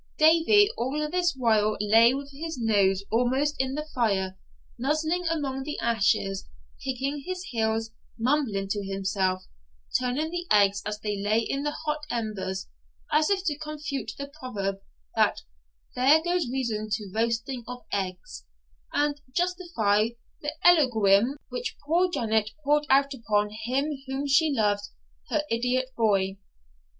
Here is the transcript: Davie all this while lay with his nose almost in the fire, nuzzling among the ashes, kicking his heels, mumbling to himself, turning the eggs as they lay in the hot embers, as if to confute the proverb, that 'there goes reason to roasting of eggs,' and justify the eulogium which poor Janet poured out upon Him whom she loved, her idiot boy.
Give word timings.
Davie 0.17 0.67
all 0.79 1.11
this 1.11 1.35
while 1.35 1.77
lay 1.79 2.11
with 2.11 2.31
his 2.31 2.57
nose 2.57 3.03
almost 3.11 3.53
in 3.59 3.75
the 3.75 3.85
fire, 3.93 4.35
nuzzling 4.79 5.27
among 5.29 5.61
the 5.61 5.77
ashes, 5.77 6.49
kicking 6.83 7.21
his 7.23 7.43
heels, 7.43 7.91
mumbling 8.17 8.67
to 8.69 8.83
himself, 8.83 9.45
turning 9.99 10.31
the 10.31 10.47
eggs 10.49 10.81
as 10.87 10.99
they 11.01 11.21
lay 11.21 11.39
in 11.41 11.61
the 11.61 11.75
hot 11.85 11.99
embers, 12.09 12.67
as 13.11 13.29
if 13.29 13.43
to 13.45 13.55
confute 13.59 14.13
the 14.17 14.25
proverb, 14.39 14.79
that 15.15 15.43
'there 15.93 16.23
goes 16.23 16.49
reason 16.49 16.89
to 16.91 17.11
roasting 17.13 17.63
of 17.67 17.85
eggs,' 17.93 18.47
and 18.91 19.21
justify 19.31 20.07
the 20.41 20.51
eulogium 20.65 21.37
which 21.49 21.77
poor 21.85 22.09
Janet 22.09 22.49
poured 22.63 22.87
out 22.89 23.13
upon 23.13 23.51
Him 23.65 23.91
whom 24.07 24.25
she 24.25 24.51
loved, 24.51 24.85
her 25.29 25.43
idiot 25.51 25.89
boy. 25.95 26.37